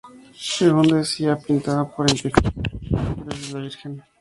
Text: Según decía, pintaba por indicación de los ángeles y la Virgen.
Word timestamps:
Según 0.35 0.87
decía, 0.87 1.37
pintaba 1.37 1.87
por 1.87 2.09
indicación 2.09 2.55
de 2.63 2.71
los 2.81 2.93
ángeles 3.05 3.49
y 3.49 3.53
la 3.53 3.59
Virgen. 3.59 4.03